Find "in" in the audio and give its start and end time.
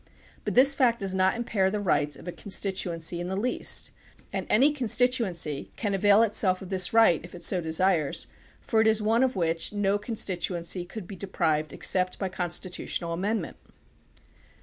3.21-3.27